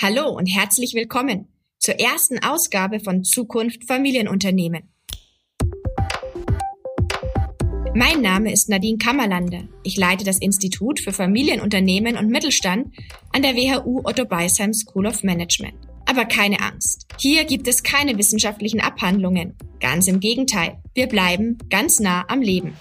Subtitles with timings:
[0.00, 1.48] Hallo und herzlich willkommen
[1.80, 4.84] zur ersten Ausgabe von Zukunft Familienunternehmen.
[7.96, 9.66] Mein Name ist Nadine Kammerlander.
[9.82, 12.94] Ich leite das Institut für Familienunternehmen und Mittelstand
[13.32, 15.74] an der WHU Otto Beisheim School of Management.
[16.06, 17.08] Aber keine Angst.
[17.18, 19.56] Hier gibt es keine wissenschaftlichen Abhandlungen.
[19.80, 20.80] Ganz im Gegenteil.
[20.94, 22.74] Wir bleiben ganz nah am Leben.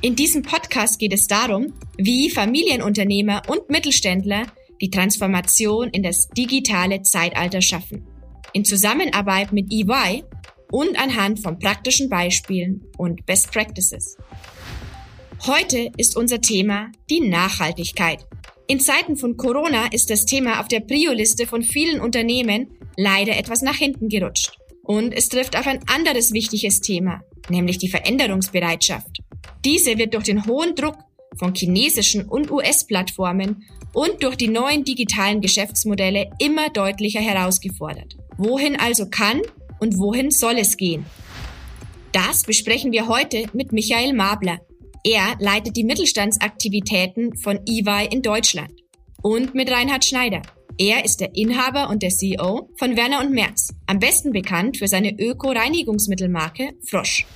[0.00, 4.46] In diesem Podcast geht es darum, wie Familienunternehmer und Mittelständler
[4.82, 8.04] die Transformation in das digitale Zeitalter schaffen.
[8.52, 10.24] In Zusammenarbeit mit EY
[10.70, 14.16] und anhand von praktischen Beispielen und Best Practices.
[15.46, 18.26] Heute ist unser Thema die Nachhaltigkeit.
[18.66, 23.62] In Zeiten von Corona ist das Thema auf der Prio-Liste von vielen Unternehmen leider etwas
[23.62, 24.58] nach hinten gerutscht.
[24.82, 29.18] Und es trifft auf ein anderes wichtiges Thema, nämlich die Veränderungsbereitschaft.
[29.64, 30.96] Diese wird durch den hohen Druck
[31.38, 38.16] von chinesischen und US-Plattformen und durch die neuen digitalen Geschäftsmodelle immer deutlicher herausgefordert.
[38.36, 39.40] Wohin also kann
[39.80, 41.04] und wohin soll es gehen?
[42.12, 44.60] Das besprechen wir heute mit Michael Mabler.
[45.04, 48.72] Er leitet die Mittelstandsaktivitäten von EY in Deutschland.
[49.22, 50.42] Und mit Reinhard Schneider.
[50.78, 54.88] Er ist der Inhaber und der CEO von Werner und Merz, am besten bekannt für
[54.88, 57.26] seine Öko-Reinigungsmittelmarke Frosch.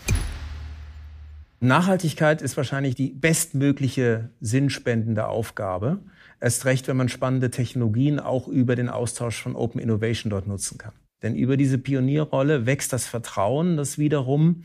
[1.60, 6.00] Nachhaltigkeit ist wahrscheinlich die bestmögliche sinnspendende Aufgabe.
[6.38, 10.76] Erst recht, wenn man spannende Technologien auch über den Austausch von Open Innovation dort nutzen
[10.76, 10.92] kann.
[11.22, 14.62] Denn über diese Pionierrolle wächst das Vertrauen, das wiederum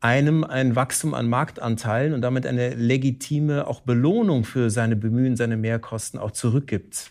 [0.00, 5.56] einem ein Wachstum an Marktanteilen und damit eine legitime auch Belohnung für seine Bemühen, seine
[5.56, 7.08] Mehrkosten auch zurückgibt.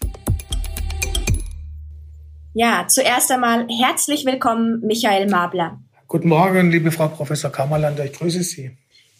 [2.53, 5.79] Ja, zuerst einmal herzlich willkommen, Michael Mabler.
[6.07, 8.77] Guten Morgen, liebe Frau Professor Kammerlander, ich grüße Sie.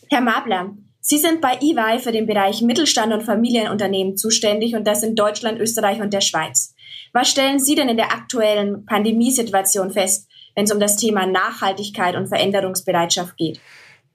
[0.10, 0.72] Herr Mabler,
[1.04, 5.60] Sie sind bei EY für den Bereich Mittelstand und Familienunternehmen zuständig und das in Deutschland,
[5.60, 6.76] Österreich und der Schweiz.
[7.12, 12.16] Was stellen Sie denn in der aktuellen Pandemiesituation fest, wenn es um das Thema Nachhaltigkeit
[12.16, 13.60] und Veränderungsbereitschaft geht?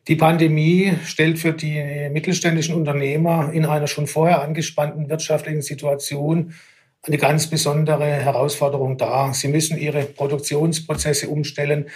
[0.06, 6.54] Die Pandemie stellt für die mittelständischen Unternehmer in einer schon vorher angespannten wirtschaftlichen Situation
[7.02, 9.34] eine ganz besondere Herausforderung dar.
[9.34, 11.86] Sie müssen ihre Produktionsprozesse umstellen.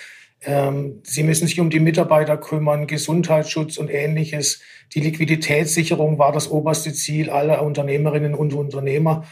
[0.42, 4.60] Ähm, sie müssen sich um die Mitarbeiter kümmern, Gesundheitsschutz und ähnliches.
[4.94, 9.24] Die Liquiditätssicherung war das oberste Ziel aller Unternehmerinnen und Unternehmer.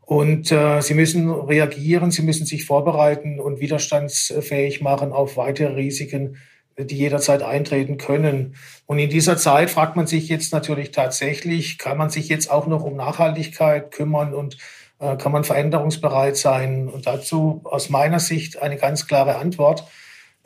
[0.00, 6.36] Und äh, sie müssen reagieren, sie müssen sich vorbereiten und widerstandsfähig machen auf weitere Risiken,
[6.78, 8.54] die jederzeit eintreten können.
[8.86, 12.66] Und in dieser Zeit fragt man sich jetzt natürlich tatsächlich, kann man sich jetzt auch
[12.66, 14.58] noch um Nachhaltigkeit kümmern und
[14.98, 16.88] äh, kann man veränderungsbereit sein?
[16.88, 19.84] Und dazu aus meiner Sicht eine ganz klare Antwort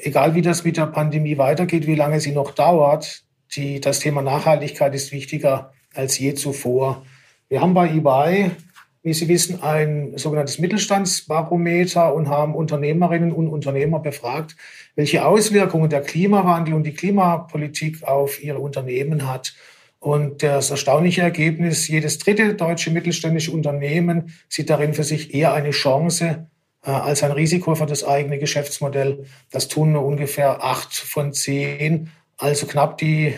[0.02, 3.22] egal wie das mit der Pandemie weitergeht, wie lange sie noch dauert,
[3.54, 7.04] die, das Thema Nachhaltigkeit ist wichtiger als je zuvor.
[7.48, 8.52] Wir haben bei eBay,
[9.02, 14.56] wie Sie wissen, ein sogenanntes Mittelstandsbarometer und haben Unternehmerinnen und Unternehmer befragt,
[14.94, 19.54] welche Auswirkungen der Klimawandel und die Klimapolitik auf ihre Unternehmen hat.
[19.98, 25.70] Und das erstaunliche Ergebnis, jedes dritte deutsche mittelständische Unternehmen sieht darin für sich eher eine
[25.70, 26.46] Chance
[26.82, 29.26] als ein Risiko für das eigene Geschäftsmodell.
[29.50, 32.10] Das tun nur ungefähr acht von zehn.
[32.38, 33.34] Also knapp die,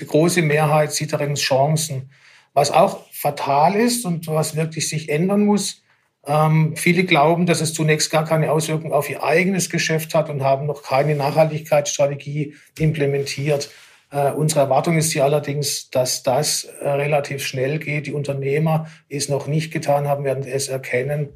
[0.00, 2.10] die große Mehrheit sieht darin Chancen.
[2.54, 5.82] Was auch fatal ist und was wirklich sich ändern muss,
[6.26, 10.42] ähm, viele glauben, dass es zunächst gar keine Auswirkung auf ihr eigenes Geschäft hat und
[10.42, 13.70] haben noch keine Nachhaltigkeitsstrategie implementiert.
[14.10, 18.06] Äh, unsere Erwartung ist hier allerdings, dass das äh, relativ schnell geht.
[18.06, 21.28] Die Unternehmer, die es noch nicht getan haben, werden es erkennen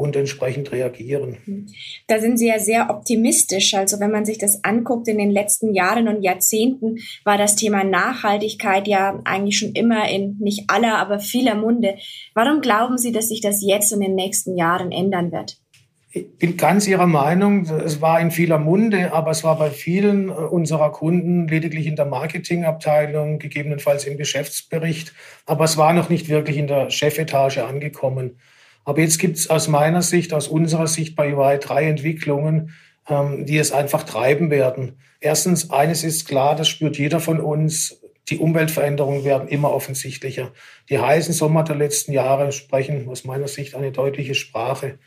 [0.00, 1.36] und entsprechend reagieren.
[2.06, 3.74] Da sind Sie ja sehr optimistisch.
[3.74, 7.84] Also wenn man sich das anguckt, in den letzten Jahren und Jahrzehnten war das Thema
[7.84, 11.96] Nachhaltigkeit ja eigentlich schon immer in nicht aller, aber vieler Munde.
[12.34, 15.58] Warum glauben Sie, dass sich das jetzt in den nächsten Jahren ändern wird?
[16.12, 17.66] Ich bin ganz Ihrer Meinung.
[17.66, 21.94] Es war in vieler Munde, aber es war bei vielen äh, unserer Kunden lediglich in
[21.94, 25.12] der Marketingabteilung, gegebenenfalls im Geschäftsbericht.
[25.46, 28.40] Aber es war noch nicht wirklich in der Chefetage angekommen.
[28.84, 32.74] Aber jetzt gibt es aus meiner Sicht, aus unserer Sicht bei UI drei Entwicklungen,
[33.08, 34.98] ähm, die es einfach treiben werden.
[35.20, 38.00] Erstens, eines ist klar, das spürt jeder von uns,
[38.30, 40.52] die Umweltveränderungen werden immer offensichtlicher.
[40.88, 44.98] Die heißen Sommer der letzten Jahre sprechen aus meiner Sicht eine deutliche Sprache.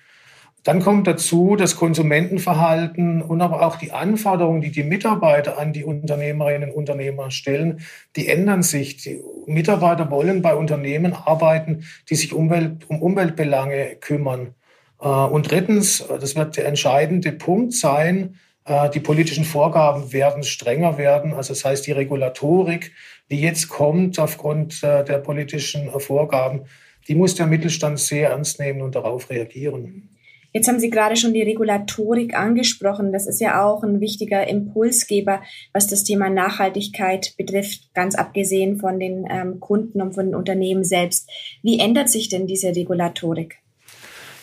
[0.63, 5.83] Dann kommt dazu das Konsumentenverhalten und aber auch die Anforderungen, die die Mitarbeiter an die
[5.83, 7.81] Unternehmerinnen und Unternehmer stellen,
[8.15, 8.97] die ändern sich.
[8.97, 14.55] Die Mitarbeiter wollen bei Unternehmen arbeiten, die sich Umwelt, um Umweltbelange kümmern.
[15.01, 20.97] Äh, und drittens, das wird der entscheidende Punkt sein, äh, die politischen Vorgaben werden strenger
[20.97, 21.33] werden.
[21.33, 22.93] Also das heißt, die Regulatorik,
[23.29, 26.61] die jetzt kommt aufgrund äh, der politischen Vorgaben,
[27.09, 30.09] die muss der Mittelstand sehr ernst nehmen und darauf reagieren.
[30.53, 33.11] Jetzt haben Sie gerade schon die Regulatorik angesprochen.
[33.11, 35.41] Das ist ja auch ein wichtiger Impulsgeber,
[35.73, 40.83] was das Thema Nachhaltigkeit betrifft, ganz abgesehen von den ähm, Kunden und von den Unternehmen
[40.83, 41.27] selbst.
[41.63, 43.57] Wie ändert sich denn diese Regulatorik?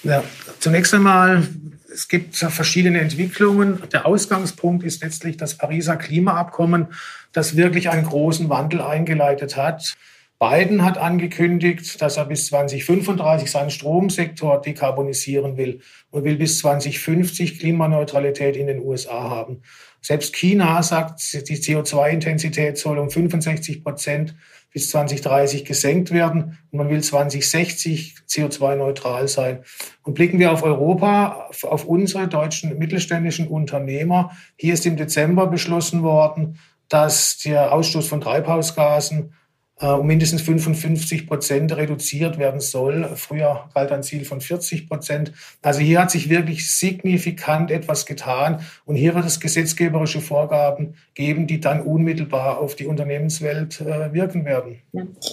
[0.03, 0.25] Ja,
[0.59, 1.47] zunächst einmal,
[1.93, 3.83] es gibt verschiedene Entwicklungen.
[3.93, 6.89] Der Ausgangspunkt ist letztlich das Pariser Klimaabkommen,
[7.33, 9.95] das wirklich einen großen Wandel eingeleitet hat.
[10.43, 17.59] Biden hat angekündigt, dass er bis 2035 seinen Stromsektor dekarbonisieren will und will bis 2050
[17.59, 19.61] Klimaneutralität in den USA haben.
[20.01, 24.35] Selbst China sagt, die CO2-Intensität soll um 65 Prozent
[24.73, 29.63] bis 2030 gesenkt werden und man will 2060 CO2-neutral sein.
[30.05, 34.31] Und blicken wir auf Europa, auf unsere deutschen mittelständischen Unternehmer.
[34.57, 36.59] Hier ist im Dezember beschlossen worden,
[36.89, 39.35] dass der Ausstoß von Treibhausgasen
[39.81, 43.09] um mindestens 55 Prozent reduziert werden soll.
[43.17, 45.32] Früher galt ein Ziel von 40 Prozent.
[45.62, 51.47] Also hier hat sich wirklich signifikant etwas getan und hier wird es gesetzgeberische Vorgaben geben,
[51.47, 54.81] die dann unmittelbar auf die Unternehmenswelt äh, wirken werden.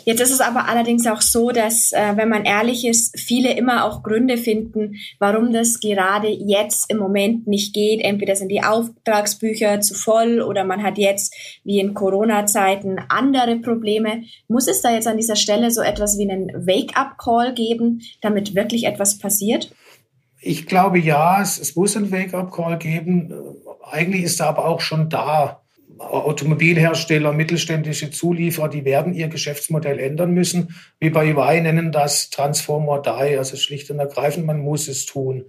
[0.06, 3.84] Jetzt ist es aber allerdings auch so, dass, äh, wenn man ehrlich ist, viele immer
[3.84, 8.02] auch Gründe finden, warum das gerade jetzt im Moment nicht geht.
[8.02, 14.24] Entweder sind die Auftragsbücher zu voll oder man hat jetzt, wie in Corona-Zeiten, andere Probleme.
[14.48, 18.86] Muss es da jetzt an dieser Stelle so etwas wie einen Wake-up-Call geben, damit wirklich
[18.86, 19.72] etwas passiert?
[20.40, 23.34] Ich glaube ja, es, es muss einen Wake-up-Call geben.
[23.90, 25.62] Eigentlich ist er aber auch schon da.
[26.00, 30.76] Automobilhersteller, mittelständische Zulieferer, die werden ihr Geschäftsmodell ändern müssen.
[31.00, 35.06] Wie bei EY nennen das Transform or Die, also schlicht und ergreifend, man muss es
[35.06, 35.46] tun.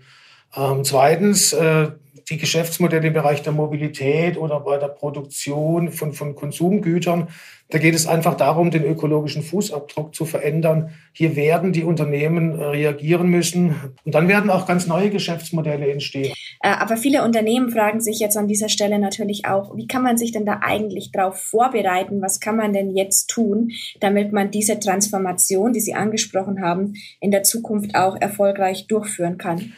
[0.57, 1.89] Ähm, zweitens, äh,
[2.31, 7.29] die Geschäftsmodelle im Bereich der Mobilität oder bei der Produktion von, von Konsumgütern.
[7.71, 10.91] Da geht es einfach darum, den ökologischen Fußabdruck zu verändern.
[11.13, 13.75] Hier werden die Unternehmen äh, reagieren müssen.
[14.05, 16.33] Und dann werden auch ganz neue Geschäftsmodelle entstehen.
[16.61, 20.17] Äh, aber viele Unternehmen fragen sich jetzt an dieser Stelle natürlich auch, wie kann man
[20.17, 22.23] sich denn da eigentlich darauf vorbereiten?
[22.23, 23.71] Was kann man denn jetzt tun,
[24.01, 29.75] damit man diese Transformation, die Sie angesprochen haben, in der Zukunft auch erfolgreich durchführen kann?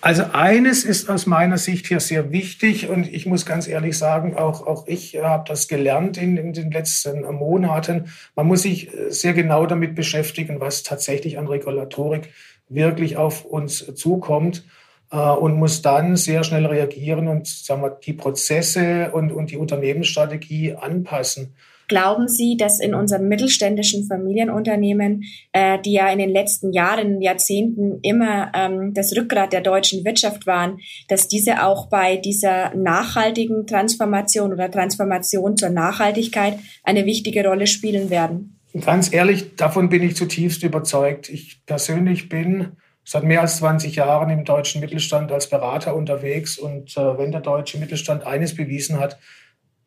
[0.00, 4.36] Also eines ist aus meiner Sicht hier sehr wichtig und ich muss ganz ehrlich sagen,
[4.36, 8.12] auch, auch ich habe das gelernt in, in den letzten Monaten.
[8.34, 12.28] Man muss sich sehr genau damit beschäftigen, was tatsächlich an Regulatorik
[12.68, 14.64] wirklich auf uns zukommt
[15.10, 19.56] äh, und muss dann sehr schnell reagieren und sagen wir, die Prozesse und, und die
[19.56, 21.54] Unternehmensstrategie anpassen.
[21.88, 25.22] Glauben Sie, dass in unseren mittelständischen Familienunternehmen,
[25.52, 30.46] äh, die ja in den letzten Jahren, Jahrzehnten immer ähm, das Rückgrat der deutschen Wirtschaft
[30.46, 30.78] waren,
[31.08, 38.10] dass diese auch bei dieser nachhaltigen Transformation oder Transformation zur Nachhaltigkeit eine wichtige Rolle spielen
[38.10, 38.58] werden?
[38.84, 41.28] Ganz ehrlich, davon bin ich zutiefst überzeugt.
[41.28, 46.96] Ich persönlich bin seit mehr als 20 Jahren im deutschen Mittelstand als Berater unterwegs und
[46.96, 49.18] äh, wenn der deutsche Mittelstand eines bewiesen hat,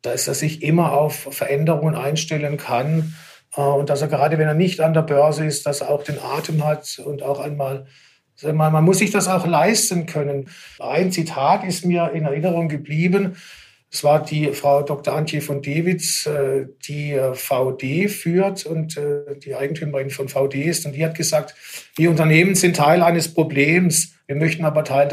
[0.02, 3.14] dass er sich immer auf Veränderungen einstellen kann
[3.56, 6.02] äh, und dass er gerade, wenn er nicht an der Börse ist, dass er auch
[6.02, 7.86] den Atem hat und auch einmal,
[8.42, 10.48] man, muss sich das auch leisten können.
[10.78, 13.36] Ein Zitat ist mir in Erinnerung geblieben.
[13.92, 15.14] Es war die Frau Dr.
[15.14, 18.98] Antje von Dewitz, äh, die äh, VD führt und
[19.44, 20.86] die Eigentümerin von VD ist.
[20.86, 21.54] Und die hat gesagt,
[21.96, 24.14] wir Unternehmen sind Teil eines Problems.
[24.26, 25.08] Wir möchten aber Teil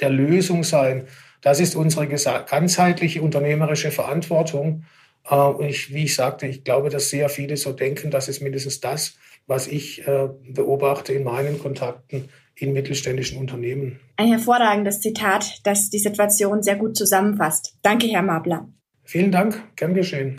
[0.00, 1.06] der Lösung sein.
[1.46, 4.82] Das ist unsere ganzheitliche unternehmerische Verantwortung.
[5.30, 8.10] Äh, und ich, wie ich sagte, ich glaube, dass sehr viele so denken.
[8.10, 9.14] Das ist mindestens das,
[9.46, 14.00] was ich äh, beobachte in meinen Kontakten in mittelständischen Unternehmen.
[14.16, 17.76] Ein hervorragendes Zitat, das die Situation sehr gut zusammenfasst.
[17.80, 18.66] Danke, Herr Mabler.
[19.04, 20.36] Vielen Dank, gern geschehen.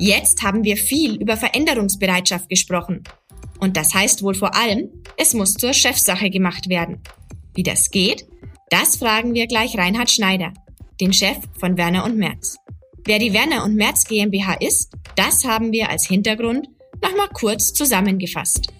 [0.00, 3.04] Jetzt haben wir viel über Veränderungsbereitschaft gesprochen.
[3.60, 7.02] Und das heißt wohl vor allem, es muss zur Chefsache gemacht werden.
[7.54, 8.26] Wie das geht,
[8.70, 10.52] das fragen wir gleich Reinhard Schneider,
[11.00, 12.56] den Chef von Werner und Merz.
[13.04, 16.68] Wer die Werner und Merz GmbH ist, das haben wir als Hintergrund
[17.02, 18.72] nochmal kurz zusammengefasst.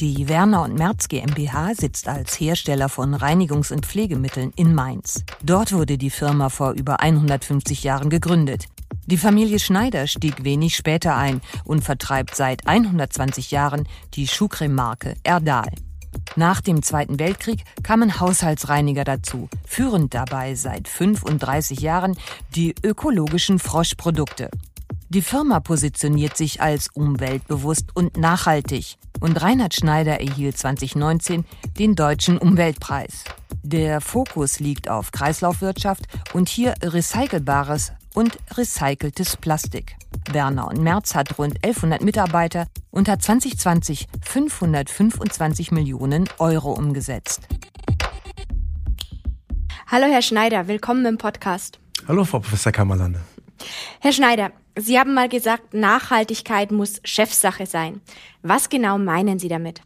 [0.00, 5.24] Die Werner und Merz GmbH sitzt als Hersteller von Reinigungs- und Pflegemitteln in Mainz.
[5.42, 8.66] Dort wurde die Firma vor über 150 Jahren gegründet.
[9.10, 15.70] Die Familie Schneider stieg wenig später ein und vertreibt seit 120 Jahren die Schuhcreme-Marke Erdal.
[16.36, 22.18] Nach dem Zweiten Weltkrieg kamen Haushaltsreiniger dazu, führend dabei seit 35 Jahren
[22.54, 24.50] die ökologischen Froschprodukte.
[25.08, 31.46] Die Firma positioniert sich als umweltbewusst und nachhaltig und Reinhard Schneider erhielt 2019
[31.78, 33.24] den Deutschen Umweltpreis.
[33.62, 39.94] Der Fokus liegt auf Kreislaufwirtschaft und hier recycelbares und recyceltes Plastik.
[40.32, 47.46] Werner und Merz hat rund 1100 Mitarbeiter und hat 2020 525 Millionen Euro umgesetzt.
[49.86, 51.78] Hallo Herr Schneider, willkommen im Podcast.
[52.08, 53.20] Hallo Frau Professor Kammerlande.
[54.00, 58.00] Herr Schneider, Sie haben mal gesagt, Nachhaltigkeit muss Chefsache sein.
[58.42, 59.80] Was genau meinen Sie damit?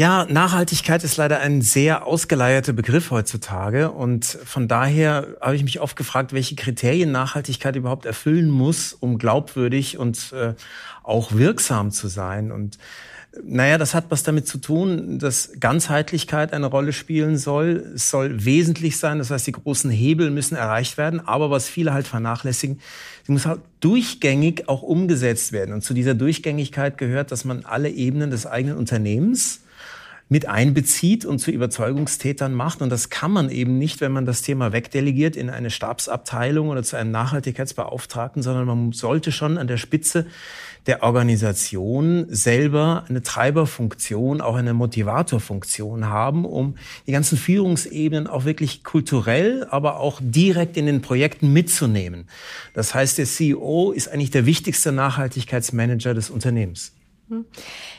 [0.00, 5.78] Ja, Nachhaltigkeit ist leider ein sehr ausgeleierter Begriff heutzutage und von daher habe ich mich
[5.78, 10.54] oft gefragt, welche Kriterien Nachhaltigkeit überhaupt erfüllen muss, um glaubwürdig und äh,
[11.02, 12.50] auch wirksam zu sein.
[12.50, 12.78] Und
[13.44, 17.92] naja, das hat was damit zu tun, dass Ganzheitlichkeit eine Rolle spielen soll.
[17.94, 21.20] Es soll wesentlich sein, das heißt, die großen Hebel müssen erreicht werden.
[21.20, 22.80] Aber was viele halt vernachlässigen,
[23.26, 25.74] sie muss halt durchgängig auch umgesetzt werden.
[25.74, 29.59] Und zu dieser Durchgängigkeit gehört, dass man alle Ebenen des eigenen Unternehmens
[30.30, 32.82] mit einbezieht und zu Überzeugungstätern macht.
[32.82, 36.84] Und das kann man eben nicht, wenn man das Thema wegdelegiert in eine Stabsabteilung oder
[36.84, 40.26] zu einem Nachhaltigkeitsbeauftragten, sondern man sollte schon an der Spitze
[40.86, 46.76] der Organisation selber eine Treiberfunktion, auch eine Motivatorfunktion haben, um
[47.08, 52.28] die ganzen Führungsebenen auch wirklich kulturell, aber auch direkt in den Projekten mitzunehmen.
[52.72, 56.92] Das heißt, der CEO ist eigentlich der wichtigste Nachhaltigkeitsmanager des Unternehmens.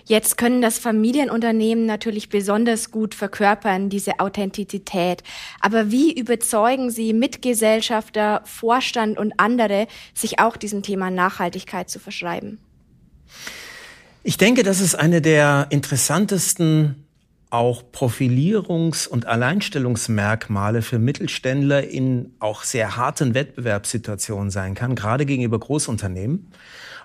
[0.05, 5.23] Jetzt können das Familienunternehmen natürlich besonders gut verkörpern, diese Authentizität.
[5.59, 12.59] Aber wie überzeugen Sie Mitgesellschafter, Vorstand und andere, sich auch diesem Thema Nachhaltigkeit zu verschreiben?
[14.23, 17.07] Ich denke, das ist eine der interessantesten
[17.49, 25.59] auch Profilierungs- und Alleinstellungsmerkmale für Mittelständler in auch sehr harten Wettbewerbssituationen sein kann, gerade gegenüber
[25.59, 26.49] Großunternehmen,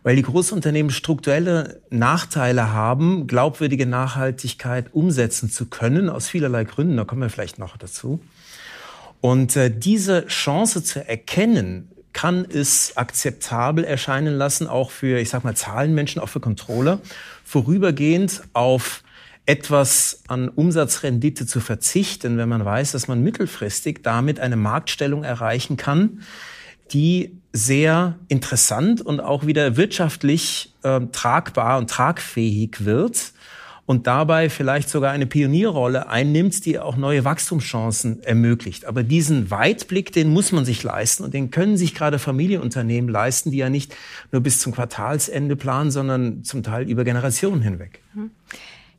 [0.07, 7.03] weil die Großunternehmen strukturelle Nachteile haben, glaubwürdige Nachhaltigkeit umsetzen zu können, aus vielerlei Gründen, da
[7.03, 8.21] kommen wir vielleicht noch dazu.
[9.21, 15.43] Und äh, diese Chance zu erkennen, kann es akzeptabel erscheinen lassen, auch für, ich sag
[15.43, 17.01] mal, Zahlenmenschen, auch für Controller,
[17.43, 19.03] vorübergehend auf
[19.45, 25.77] etwas an Umsatzrendite zu verzichten, wenn man weiß, dass man mittelfristig damit eine Marktstellung erreichen
[25.77, 26.21] kann,
[26.93, 33.33] die sehr interessant und auch wieder wirtschaftlich äh, tragbar und tragfähig wird
[33.87, 38.85] und dabei vielleicht sogar eine Pionierrolle einnimmt, die auch neue Wachstumschancen ermöglicht.
[38.85, 43.53] Aber diesen Weitblick, den muss man sich leisten und den können sich gerade Familienunternehmen leisten,
[43.53, 43.95] die ja nicht
[44.33, 48.01] nur bis zum Quartalsende planen, sondern zum Teil über Generationen hinweg.
[48.13, 48.33] Mhm.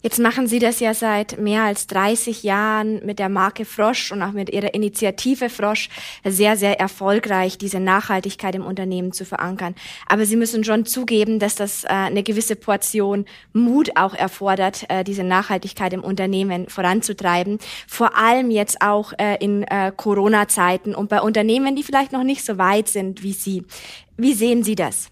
[0.04, 4.22] Jetzt machen Sie das ja seit mehr als 30 Jahren mit der Marke Frosch und
[4.22, 5.89] auch mit Ihrer Initiative Frosch
[6.24, 9.74] sehr, sehr erfolgreich, diese Nachhaltigkeit im Unternehmen zu verankern.
[10.08, 15.04] Aber Sie müssen schon zugeben, dass das äh, eine gewisse Portion Mut auch erfordert, äh,
[15.04, 17.58] diese Nachhaltigkeit im Unternehmen voranzutreiben.
[17.88, 22.58] Vor allem jetzt auch äh, in Corona-Zeiten und bei Unternehmen, die vielleicht noch nicht so
[22.58, 23.63] weit sind wie Sie.
[24.16, 25.10] Wie sehen Sie das?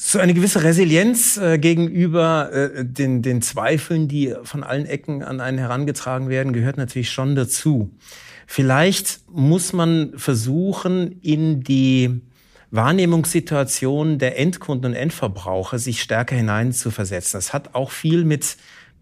[0.00, 5.40] So eine gewisse Resilienz äh, gegenüber äh, den, den Zweifeln, die von allen Ecken an
[5.40, 7.90] einen herangetragen werden, gehört natürlich schon dazu.
[8.46, 12.20] Vielleicht muss man versuchen, in die
[12.70, 17.36] Wahrnehmungssituation der Endkunden und Endverbraucher sich stärker hineinzuversetzen.
[17.36, 18.56] Das hat auch viel mit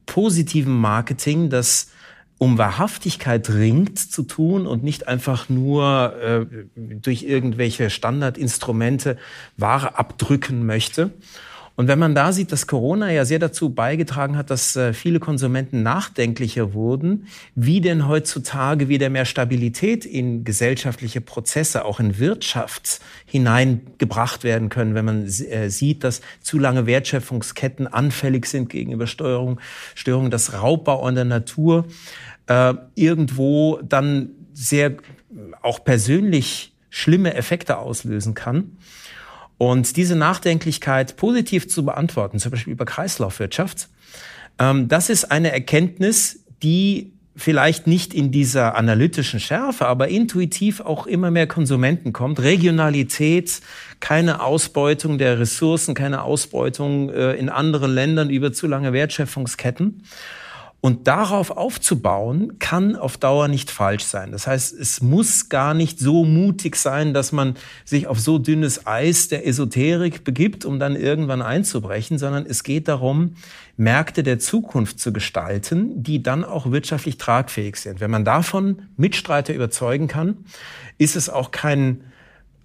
[0.07, 1.91] positivem Marketing, das
[2.39, 9.17] um Wahrhaftigkeit ringt zu tun und nicht einfach nur äh, durch irgendwelche Standardinstrumente
[9.57, 11.13] Ware abdrücken möchte.
[11.77, 15.21] Und wenn man da sieht, dass Corona ja sehr dazu beigetragen hat, dass äh, viele
[15.21, 23.01] Konsumenten nachdenklicher wurden, wie denn heutzutage wieder mehr Stabilität in gesellschaftliche Prozesse, auch in Wirtschaft
[23.27, 29.61] hineingebracht werden können, wenn man äh, sieht, dass zu lange Wertschöpfungsketten anfällig sind gegenüber Steuerung,
[29.95, 31.85] Störungen, dass Raubbau an der Natur
[32.47, 34.97] äh, irgendwo dann sehr
[35.61, 38.79] auch persönlich schlimme Effekte auslösen kann.
[39.59, 43.89] Und diese Nachdenklichkeit positiv zu beantworten, zum Beispiel über Kreislaufwirtschaft,
[44.59, 51.07] ähm, das ist eine Erkenntnis, die vielleicht nicht in dieser analytischen Schärfe, aber intuitiv auch
[51.07, 52.41] immer mehr Konsumenten kommt.
[52.41, 53.61] Regionalität,
[54.01, 60.03] keine Ausbeutung der Ressourcen, keine Ausbeutung äh, in anderen Ländern über zu lange Wertschöpfungsketten.
[60.87, 64.31] Und darauf aufzubauen, kann auf Dauer nicht falsch sein.
[64.31, 68.87] Das heißt, es muss gar nicht so mutig sein, dass man sich auf so dünnes
[68.87, 73.35] Eis der Esoterik begibt, um dann irgendwann einzubrechen, sondern es geht darum,
[73.77, 77.99] Märkte der Zukunft zu gestalten, die dann auch wirtschaftlich tragfähig sind.
[77.99, 80.45] Wenn man davon Mitstreiter überzeugen kann,
[80.99, 82.05] ist es auch kein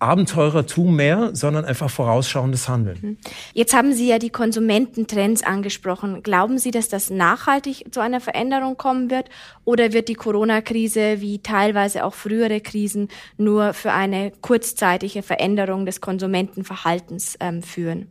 [0.02, 2.98] Abenteurertum mehr, sondern einfach vorausschauendes Handeln.
[3.02, 3.18] Mhm.
[3.54, 6.24] Jetzt haben Sie ja die Konsumententrends angesprochen.
[6.24, 9.30] Glauben Sie, dass das nachhaltig zu einer Veränderung kommen wird?
[9.64, 16.02] Oder wird die Corona-Krise wie teilweise auch frühere Krisen nur für eine kurzzeitige Veränderung des
[16.02, 18.08] Konsumentenverhaltens ähm, führen?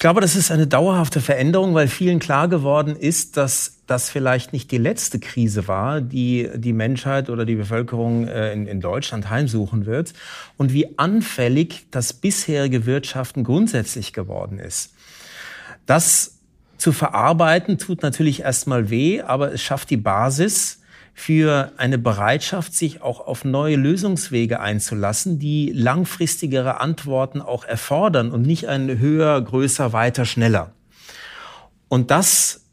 [0.00, 4.54] Ich glaube, das ist eine dauerhafte Veränderung, weil vielen klar geworden ist, dass das vielleicht
[4.54, 9.28] nicht die letzte Krise war, die die Menschheit oder die Bevölkerung äh, in, in Deutschland
[9.28, 10.14] heimsuchen wird
[10.56, 14.94] und wie anfällig das bisherige Wirtschaften grundsätzlich geworden ist.
[15.84, 16.38] Das
[16.78, 20.79] zu verarbeiten tut natürlich erstmal weh, aber es schafft die Basis,
[21.14, 28.42] für eine Bereitschaft, sich auch auf neue Lösungswege einzulassen, die langfristigere Antworten auch erfordern und
[28.42, 30.72] nicht ein höher, größer, weiter, schneller.
[31.88, 32.64] Und das,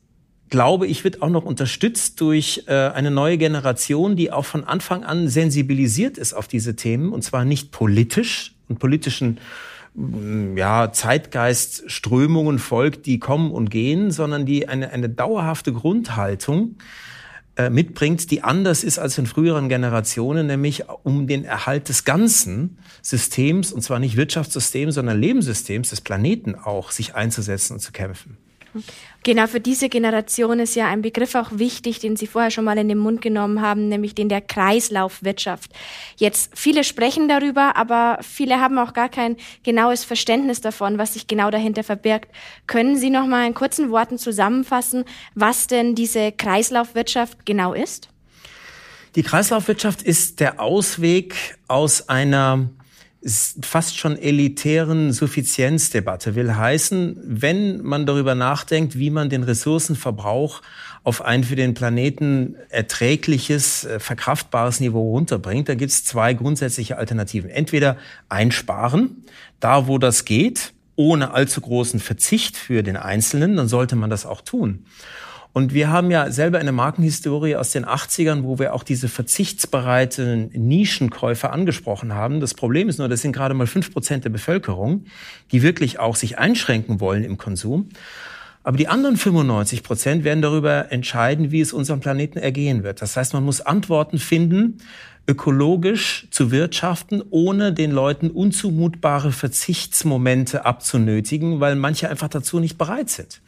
[0.50, 5.04] glaube ich, wird auch noch unterstützt durch äh, eine neue Generation, die auch von Anfang
[5.04, 9.40] an sensibilisiert ist auf diese Themen, und zwar nicht politisch und politischen
[9.96, 16.76] mm, ja, Zeitgeistströmungen folgt, die kommen und gehen, sondern die eine, eine dauerhafte Grundhaltung
[17.70, 23.72] mitbringt, die anders ist als in früheren Generationen, nämlich um den Erhalt des ganzen Systems,
[23.74, 28.38] und zwar nicht Wirtschaftssystems, sondern Lebenssystems des Planeten auch, sich einzusetzen und zu kämpfen.
[29.24, 32.78] Genau, für diese Generation ist ja ein Begriff auch wichtig, den Sie vorher schon mal
[32.78, 35.72] in den Mund genommen haben, nämlich den der Kreislaufwirtschaft.
[36.16, 41.28] Jetzt, viele sprechen darüber, aber viele haben auch gar kein genaues Verständnis davon, was sich
[41.28, 42.32] genau dahinter verbirgt.
[42.68, 45.04] Können Sie noch mal in kurzen Worten zusammenfassen,
[45.36, 48.10] was denn diese Kreislaufwirtschaft genau ist?
[49.16, 52.70] Die Kreislaufwirtschaft ist der Ausweg aus einer
[53.24, 60.62] fast schon elitären Suffizienzdebatte will heißen, wenn man darüber nachdenkt, wie man den Ressourcenverbrauch
[61.04, 66.98] auf ein für den Planeten erträgliches, äh, verkraftbares Niveau runterbringt, da gibt es zwei grundsätzliche
[66.98, 67.50] Alternativen.
[67.50, 67.98] Entweder
[68.30, 69.24] einsparen,
[69.60, 74.26] da wo das geht, ohne allzu großen Verzicht für den Einzelnen, dann sollte man das
[74.26, 74.86] auch tun.
[75.54, 80.50] Und wir haben ja selber eine Markenhistorie aus den 80ern, wo wir auch diese verzichtsbereiten
[80.54, 82.40] Nischenkäufer angesprochen haben.
[82.40, 85.06] Das Problem ist nur, das sind gerade mal fünf Prozent der Bevölkerung,
[85.52, 87.90] die wirklich auch sich einschränken wollen im Konsum.
[88.64, 93.02] Aber die anderen 95 Prozent werden darüber entscheiden, wie es unserem Planeten ergehen wird.
[93.02, 94.80] Das heißt, man muss Antworten finden,
[95.28, 103.10] ökologisch zu wirtschaften, ohne den Leuten unzumutbare Verzichtsmomente abzunötigen, weil manche einfach dazu nicht bereit
[103.10, 103.42] sind.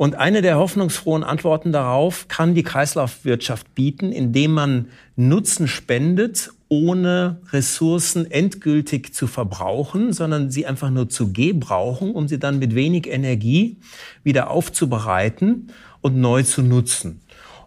[0.00, 7.42] Und eine der hoffnungsfrohen Antworten darauf kann die Kreislaufwirtschaft bieten, indem man Nutzen spendet, ohne
[7.52, 13.08] Ressourcen endgültig zu verbrauchen, sondern sie einfach nur zu gebrauchen, um sie dann mit wenig
[13.08, 13.76] Energie
[14.24, 17.20] wieder aufzubereiten und neu zu nutzen.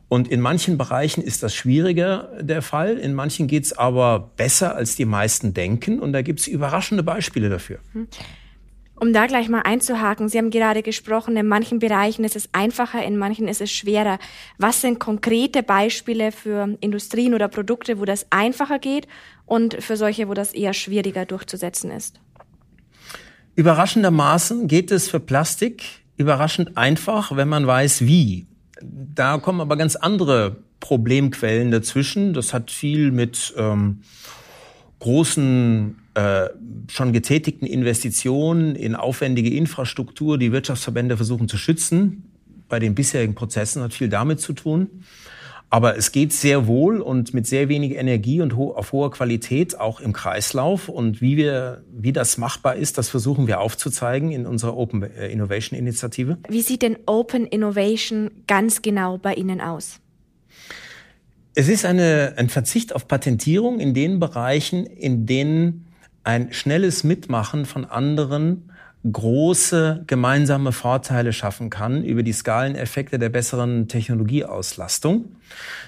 [0.08, 4.96] Und in manchen Bereichen ist das schwieriger der Fall, in manchen geht's aber besser, als
[4.96, 6.00] die meisten denken.
[6.00, 7.78] Und da gibt's überraschende Beispiele dafür.
[7.92, 8.08] Hm.
[8.96, 13.04] Um da gleich mal einzuhaken, Sie haben gerade gesprochen, in manchen Bereichen ist es einfacher,
[13.04, 14.20] in manchen ist es schwerer.
[14.58, 19.08] Was sind konkrete Beispiele für Industrien oder Produkte, wo das einfacher geht
[19.46, 22.20] und für solche, wo das eher schwieriger durchzusetzen ist?
[23.56, 25.84] Überraschendermaßen geht es für Plastik
[26.16, 28.48] überraschend einfach, wenn man weiß, wie.
[28.82, 32.34] Da kommen aber ganz andere Problemquellen dazwischen.
[32.34, 34.02] Das hat viel mit ähm,
[35.00, 36.50] großen äh,
[36.90, 42.32] schon getätigten Investitionen in aufwendige Infrastruktur, die Wirtschaftsverbände versuchen zu schützen.
[42.70, 45.04] Bei den bisherigen Prozessen hat viel damit zu tun.
[45.74, 49.80] Aber es geht sehr wohl und mit sehr wenig Energie und ho auf hoher Qualität
[49.80, 50.88] auch im Kreislauf.
[50.88, 55.80] Und wie wir, wie das machbar ist, das versuchen wir aufzuzeigen in unserer Open Innovation
[55.80, 56.38] Initiative.
[56.48, 60.00] Wie sieht denn Open Innovation ganz genau bei Ihnen aus?
[61.56, 65.88] Es ist eine, ein Verzicht auf Patentierung in den Bereichen, in denen
[66.24, 68.70] ein schnelles Mitmachen von anderen
[69.12, 75.36] große gemeinsame Vorteile schaffen kann über die Skaleneffekte der besseren Technologieauslastung.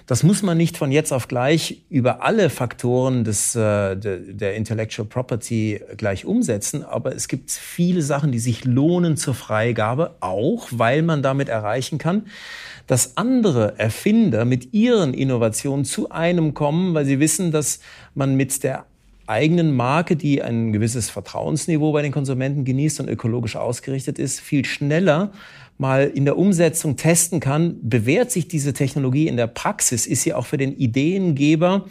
[0.06, 5.08] Das muss man nicht von jetzt auf gleich über alle Faktoren des, äh, der Intellectual
[5.08, 11.02] Property gleich umsetzen, aber es gibt viele Sachen, die sich lohnen zur Freigabe, auch weil
[11.02, 12.26] man damit erreichen kann,
[12.86, 17.80] dass andere Erfinder mit ihren Innovationen zu einem kommen, weil sie wissen, dass
[18.14, 18.86] man mit der
[19.28, 24.66] eigenen Marke, die ein gewisses Vertrauensniveau bei den Konsumenten genießt und ökologisch ausgerichtet ist, viel
[24.66, 25.32] schneller
[25.78, 30.34] mal in der Umsetzung testen kann, bewährt sich diese Technologie in der Praxis, ist sie
[30.34, 31.86] auch für den Ideengeber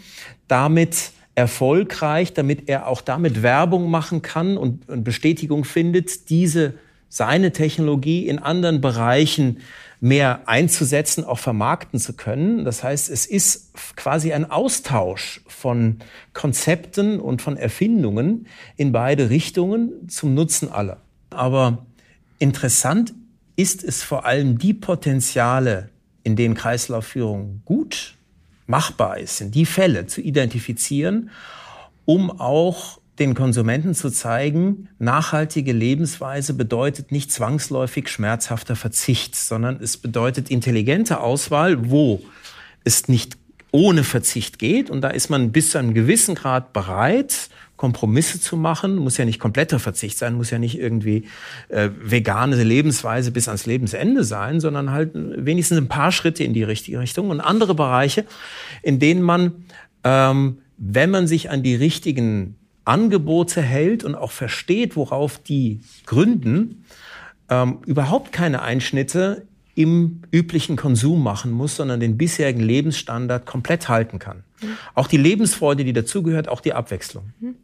[0.48, 6.74] damit erfolgreich, damit er auch damit Werbung machen kann und, Bestätigung findet, diese
[7.14, 9.60] seine Technologie in anderen Bereichen
[10.00, 12.64] mehr einzusetzen, auch vermarkten zu können.
[12.64, 16.00] Das heißt, es ist quasi ein Austausch von
[16.32, 21.02] Konzepten und von Erfindungen in beide Richtungen zum Nutzen aller.
[21.30, 21.86] Aber
[22.40, 23.14] interessant
[23.54, 25.90] ist es vor allem die Potenziale,
[26.24, 28.16] in denen Kreislaufführung gut
[28.66, 31.30] machbar ist, in die Fälle zu identifizieren,
[32.06, 39.96] um auch den Konsumenten zu zeigen, nachhaltige Lebensweise bedeutet nicht zwangsläufig schmerzhafter Verzicht, sondern es
[39.96, 42.22] bedeutet intelligente Auswahl, wo
[42.82, 43.36] es nicht
[43.70, 44.90] ohne Verzicht geht.
[44.90, 48.96] Und da ist man bis zu einem gewissen Grad bereit, Kompromisse zu machen.
[48.96, 51.24] Muss ja nicht kompletter Verzicht sein, muss ja nicht irgendwie
[51.68, 56.62] äh, vegane Lebensweise bis ans Lebensende sein, sondern halt wenigstens ein paar Schritte in die
[56.62, 57.30] richtige Richtung.
[57.30, 58.24] Und andere Bereiche,
[58.82, 59.64] in denen man,
[60.02, 66.84] ähm, wenn man sich an die richtigen Angebote hält und auch versteht, worauf die gründen,
[67.48, 74.18] ähm, überhaupt keine Einschnitte im üblichen Konsum machen muss, sondern den bisherigen Lebensstandard komplett halten
[74.18, 74.44] kann.
[74.60, 74.76] Mhm.
[74.94, 77.32] Auch die Lebensfreude, die dazugehört, auch die Abwechslung.
[77.40, 77.56] Mhm.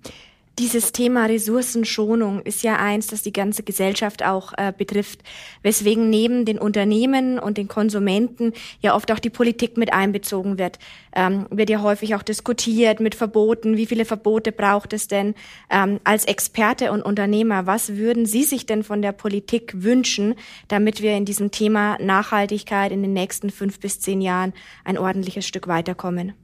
[0.60, 5.22] Dieses Thema Ressourcenschonung ist ja eins, das die ganze Gesellschaft auch äh, betrifft,
[5.62, 10.78] weswegen neben den Unternehmen und den Konsumenten ja oft auch die Politik mit einbezogen wird.
[11.16, 13.78] Ähm, wird ja häufig auch diskutiert mit Verboten.
[13.78, 15.34] Wie viele Verbote braucht es denn?
[15.70, 20.34] Ähm, als Experte und Unternehmer, was würden Sie sich denn von der Politik wünschen,
[20.68, 24.52] damit wir in diesem Thema Nachhaltigkeit in den nächsten fünf bis zehn Jahren
[24.84, 26.34] ein ordentliches Stück weiterkommen?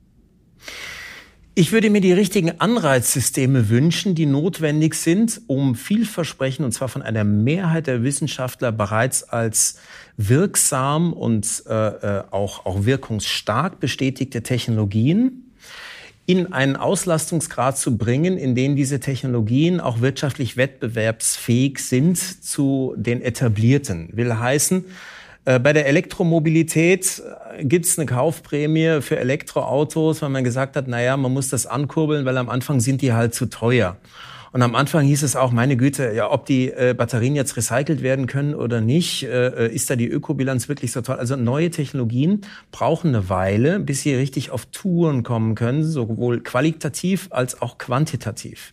[1.59, 7.01] Ich würde mir die richtigen Anreizsysteme wünschen, die notwendig sind, um vielversprechend, und zwar von
[7.01, 9.79] einer Mehrheit der Wissenschaftler bereits als
[10.19, 15.55] wirksam und äh, äh, auch, auch wirkungsstark bestätigte Technologien
[16.27, 23.23] in einen Auslastungsgrad zu bringen, in dem diese Technologien auch wirtschaftlich wettbewerbsfähig sind zu den
[23.23, 24.11] etablierten.
[24.13, 24.85] Will heißen,
[25.47, 27.23] bei der Elektromobilität
[27.57, 31.67] äh, gibt es eine Kaufprämie für Elektroautos, weil man gesagt hat, naja, man muss das
[31.67, 33.97] ankurbeln, weil am Anfang sind die halt zu teuer.
[34.57, 38.03] Und am Anfang hieß es auch, meine Güte, ja, ob die äh, Batterien jetzt recycelt
[38.03, 41.17] werden können oder nicht, äh, äh, ist da die Ökobilanz wirklich so toll?
[41.17, 42.41] Also neue Technologien
[42.73, 48.73] brauchen eine Weile, bis sie richtig auf Touren kommen können, sowohl qualitativ als auch quantitativ.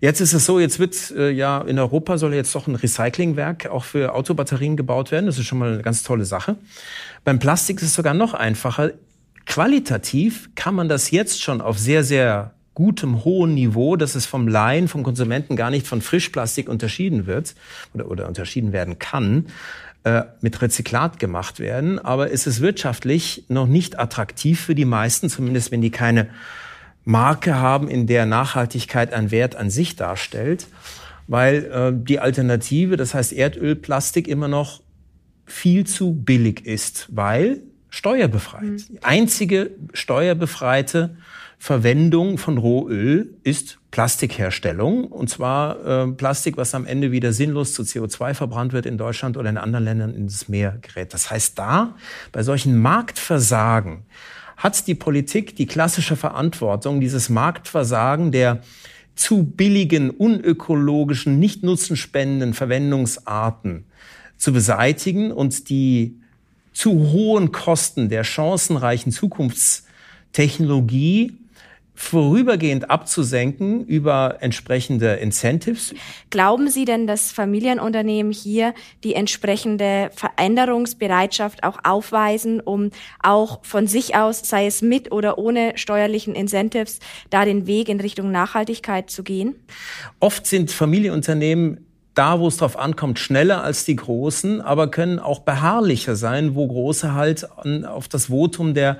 [0.00, 3.66] Jetzt ist es so, jetzt wird äh, ja in Europa soll jetzt doch ein Recyclingwerk
[3.66, 5.26] auch für Autobatterien gebaut werden.
[5.26, 6.56] Das ist schon mal eine ganz tolle Sache.
[7.24, 8.92] Beim Plastik ist es sogar noch einfacher.
[9.44, 14.48] Qualitativ kann man das jetzt schon auf sehr, sehr gutem, hohen Niveau, dass es vom
[14.48, 17.54] Laien, vom Konsumenten gar nicht von Frischplastik unterschieden wird
[17.92, 19.48] oder, oder unterschieden werden kann,
[20.04, 21.98] äh, mit Rezyklat gemacht werden.
[21.98, 26.30] Aber es ist wirtschaftlich noch nicht attraktiv für die meisten, zumindest wenn die keine
[27.04, 30.66] Marke haben, in der Nachhaltigkeit einen Wert an sich darstellt,
[31.26, 34.82] weil äh, die Alternative, das heißt Erdölplastik, immer noch
[35.46, 38.62] viel zu billig ist, weil steuerbefreit.
[38.62, 38.76] Mhm.
[38.88, 41.16] Die einzige steuerbefreite
[41.62, 45.04] Verwendung von Rohöl ist Plastikherstellung.
[45.04, 49.36] Und zwar äh, Plastik, was am Ende wieder sinnlos zu CO2 verbrannt wird in Deutschland
[49.36, 51.12] oder in anderen Ländern ins Meer gerät.
[51.12, 51.96] Das heißt, da,
[52.32, 54.04] bei solchen Marktversagen,
[54.60, 58.60] hat die Politik die klassische Verantwortung, dieses Marktversagen der
[59.14, 63.86] zu billigen, unökologischen, nicht nutzenspendenden Verwendungsarten
[64.36, 66.20] zu beseitigen und die
[66.74, 71.38] zu hohen Kosten der chancenreichen Zukunftstechnologie
[72.00, 75.94] vorübergehend abzusenken über entsprechende Incentives.
[76.30, 78.72] Glauben Sie denn, dass Familienunternehmen hier
[79.04, 82.90] die entsprechende Veränderungsbereitschaft auch aufweisen, um
[83.22, 88.00] auch von sich aus, sei es mit oder ohne steuerlichen Incentives, da den Weg in
[88.00, 89.56] Richtung Nachhaltigkeit zu gehen?
[90.20, 91.84] Oft sind Familienunternehmen
[92.14, 96.66] da, wo es drauf ankommt, schneller als die Großen, aber können auch beharrlicher sein, wo
[96.66, 97.46] Große halt
[97.86, 98.98] auf das Votum der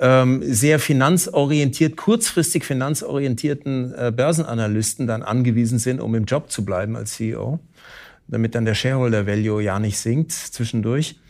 [0.00, 6.96] ähm, sehr finanzorientiert, kurzfristig finanzorientierten äh, Börsenanalysten dann angewiesen sind, um im Job zu bleiben
[6.96, 7.60] als CEO,
[8.26, 11.20] damit dann der Shareholder Value ja nicht sinkt zwischendurch.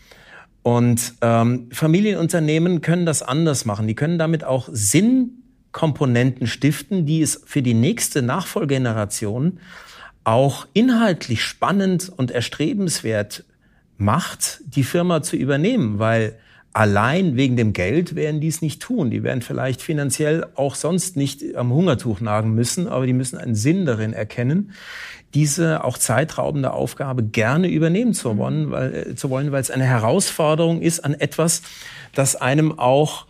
[0.63, 3.89] Und ähm, Familienunternehmen können das anders machen.
[3.89, 9.59] Die können damit auch Sinnkomponenten stiften, die es für die nächste Nachfolgegeneration
[10.23, 13.45] auch inhaltlich spannend und erstrebenswert
[13.97, 16.39] macht, die Firma zu übernehmen, weil
[16.73, 19.11] allein wegen dem Geld werden die es nicht tun.
[19.11, 23.55] Die werden vielleicht finanziell auch sonst nicht am Hungertuch nagen müssen, aber die müssen einen
[23.55, 24.73] Sinn darin erkennen,
[25.35, 29.85] diese auch zeitraubende Aufgabe gerne übernehmen zu wollen, weil, äh, zu wollen, weil es eine
[29.85, 31.63] Herausforderung ist an etwas,
[32.15, 33.27] das einem auch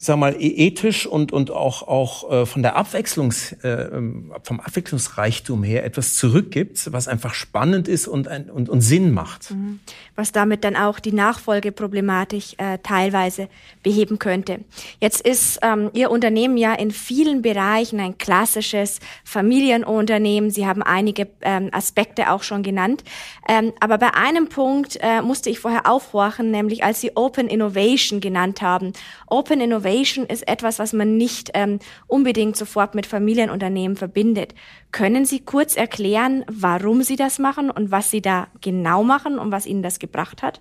[0.00, 4.60] sag mal, e-, ethisch und, und auch, auch äh, von der Abwechslungs, äh, ähm, vom
[4.60, 9.50] Abwechslungsreichtum her etwas zurückgibt, was einfach spannend ist und, ein, und, und Sinn macht.
[9.50, 9.80] Mhm.
[10.14, 13.48] Was damit dann auch die Nachfolgeproblematik äh, teilweise
[13.82, 14.60] beheben könnte.
[15.00, 20.50] Jetzt ist ähm, Ihr Unternehmen ja in vielen Bereichen ein klassisches Familienunternehmen.
[20.50, 23.02] Sie haben einige ähm, Aspekte auch schon genannt.
[23.48, 28.20] Ähm, aber bei einem Punkt äh, musste ich vorher aufhorchen, nämlich als Sie Open Innovation
[28.20, 28.92] genannt haben.
[29.26, 34.54] Open Innovation Innovation ist etwas, was man nicht ähm, unbedingt sofort mit Familienunternehmen verbindet.
[34.92, 39.50] Können Sie kurz erklären, warum Sie das machen und was Sie da genau machen und
[39.50, 40.60] was Ihnen das gebracht hat?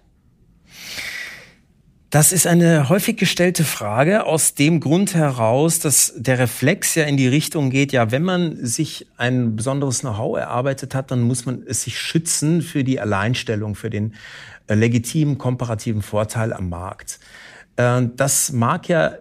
[2.10, 7.18] Das ist eine häufig gestellte Frage aus dem Grund heraus, dass der Reflex ja in
[7.18, 11.63] die Richtung geht, ja, wenn man sich ein besonderes Know-how erarbeitet hat, dann muss man
[11.68, 14.13] es sich schützen für die Alleinstellung, für den
[14.68, 17.20] äh, legitimen komparativen Vorteil am Markt.
[17.78, 19.13] Äh, das mag ja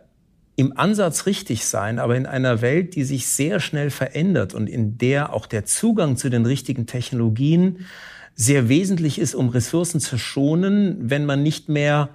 [0.57, 4.99] im Ansatz richtig sein, aber in einer Welt, die sich sehr schnell verändert und in
[4.99, 7.87] der auch der Zugang zu den richtigen Technologien
[8.35, 12.11] sehr wesentlich ist, um Ressourcen zu schonen, wenn man nicht mehr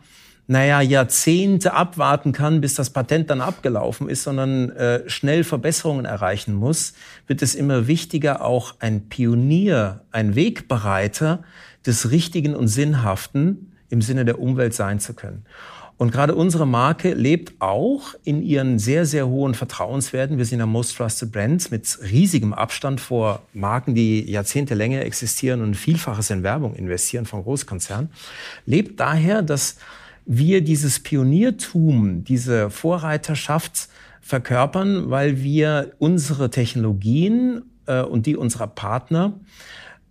[0.48, 6.54] naja, Jahrzehnte abwarten kann, bis das Patent dann abgelaufen ist, sondern äh, schnell Verbesserungen erreichen
[6.56, 6.94] muss,
[7.28, 11.44] wird es immer wichtiger, auch ein Pionier, ein Wegbereiter
[11.86, 15.46] des Richtigen und Sinnhaften im Sinne der Umwelt sein zu können.
[16.02, 20.40] Und gerade unsere Marke lebt auch in ihren sehr, sehr hohen Vertrauenswerten.
[20.40, 25.62] Wir sind ein Most Trusted Brand mit riesigem Abstand vor Marken, die Jahrzehnte länger existieren
[25.62, 28.10] und Vielfaches in Werbung investieren von Großkonzernen.
[28.66, 29.78] Lebt daher, dass
[30.26, 33.88] wir dieses Pioniertum, diese Vorreiterschaft
[34.22, 39.40] verkörpern, weil wir unsere Technologien äh, und die unserer Partner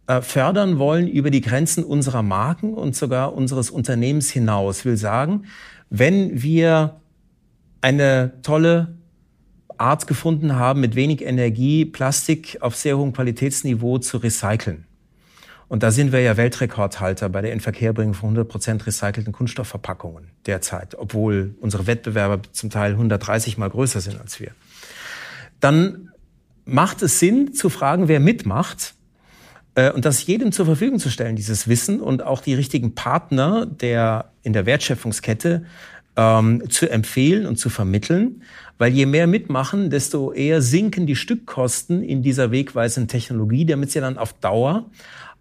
[0.06, 4.84] äh, fördern wollen über die Grenzen unserer Marken und sogar unseres Unternehmens hinaus.
[4.84, 5.46] Will sagen,
[5.90, 7.00] wenn wir
[7.80, 8.96] eine tolle
[9.76, 14.84] Art gefunden haben, mit wenig Energie Plastik auf sehr hohem Qualitätsniveau zu recyceln.
[15.68, 20.96] Und da sind wir ja Weltrekordhalter bei der Inverkehrbringung von 100 Prozent recycelten Kunststoffverpackungen derzeit,
[20.96, 24.50] obwohl unsere Wettbewerber zum Teil 130 mal größer sind als wir.
[25.60, 26.10] Dann
[26.64, 28.94] macht es Sinn zu fragen, wer mitmacht
[29.88, 34.32] und das jedem zur Verfügung zu stellen, dieses Wissen und auch die richtigen Partner der
[34.42, 35.64] in der Wertschöpfungskette
[36.16, 38.42] ähm, zu empfehlen und zu vermitteln,
[38.78, 44.00] weil je mehr mitmachen, desto eher sinken die Stückkosten in dieser wegweisenden Technologie, damit sie
[44.00, 44.86] dann auf Dauer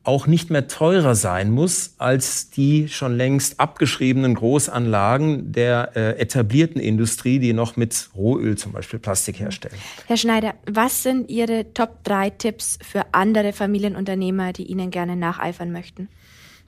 [0.03, 6.81] auch nicht mehr teurer sein muss als die schon längst abgeschriebenen Großanlagen der äh, etablierten
[6.81, 9.75] Industrie, die noch mit Rohöl zum Beispiel Plastik herstellen.
[10.07, 15.71] Herr Schneider, was sind Ihre Top 3 Tipps für andere Familienunternehmer, die Ihnen gerne nacheifern
[15.71, 16.07] möchten?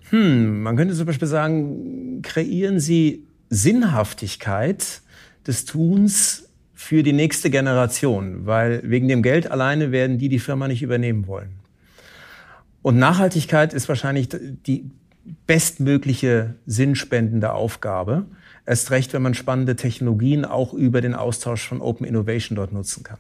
[0.10, 5.02] Hm, man könnte zum Beispiel sagen, kreieren Sie Sinnhaftigkeit
[5.48, 10.68] des Tuns für die nächste Generation, weil wegen dem Geld alleine werden die die Firma
[10.68, 11.61] nicht übernehmen wollen.
[12.82, 14.90] Und Nachhaltigkeit ist wahrscheinlich die
[15.46, 18.26] bestmögliche sinnspendende Aufgabe.
[18.66, 23.04] Erst recht, wenn man spannende Technologien auch über den Austausch von Open Innovation dort nutzen
[23.04, 23.18] kann.